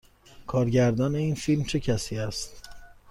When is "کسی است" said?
1.79-2.63